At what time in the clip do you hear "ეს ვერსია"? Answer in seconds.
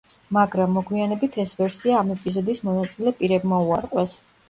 1.45-2.01